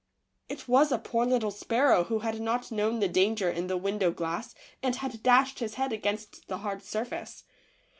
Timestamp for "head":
5.75-5.93